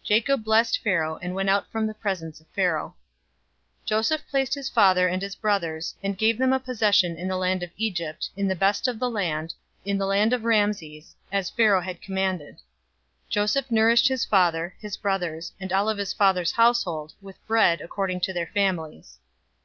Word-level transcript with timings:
047:010 0.00 0.06
Jacob 0.08 0.44
blessed 0.44 0.82
Pharaoh, 0.82 1.18
and 1.22 1.34
went 1.36 1.48
out 1.48 1.70
from 1.70 1.86
the 1.86 1.94
presence 1.94 2.40
of 2.40 2.48
Pharaoh. 2.48 2.96
047:011 3.82 3.86
Joseph 3.86 4.22
placed 4.28 4.54
his 4.54 4.68
father 4.68 5.06
and 5.06 5.22
his 5.22 5.36
brothers, 5.36 5.94
and 6.02 6.18
gave 6.18 6.36
them 6.36 6.52
a 6.52 6.58
possession 6.58 7.16
in 7.16 7.28
the 7.28 7.36
land 7.36 7.62
of 7.62 7.70
Egypt, 7.76 8.28
in 8.36 8.48
the 8.48 8.56
best 8.56 8.88
of 8.88 8.98
the 8.98 9.08
land, 9.08 9.54
in 9.84 9.96
the 9.96 10.04
land 10.06 10.32
of 10.32 10.42
Rameses, 10.44 11.14
as 11.30 11.48
Pharaoh 11.48 11.82
had 11.82 12.02
commanded. 12.02 12.56
047:012 13.26 13.30
Joseph 13.30 13.70
nourished 13.70 14.08
his 14.08 14.24
father, 14.24 14.74
his 14.80 14.96
brothers, 14.96 15.52
and 15.60 15.72
all 15.72 15.88
of 15.88 15.98
his 15.98 16.12
father's 16.12 16.50
household, 16.50 17.12
with 17.22 17.36
bread, 17.46 17.80
according 17.80 18.18
to 18.22 18.32
their 18.32 18.46
families. 18.48 19.20